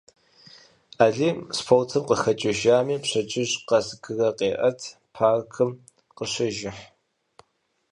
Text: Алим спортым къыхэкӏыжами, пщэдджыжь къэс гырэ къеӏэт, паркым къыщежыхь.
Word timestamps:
Алим 1.03 1.37
спортым 1.57 2.03
къыхэкӏыжами, 2.07 2.95
пщэдджыжь 3.03 3.55
къэс 3.67 3.87
гырэ 4.03 4.29
къеӏэт, 4.37 4.79
паркым 5.15 5.71
къыщежыхь. 6.15 6.83